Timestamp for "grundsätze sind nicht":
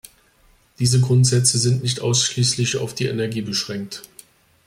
0.99-1.99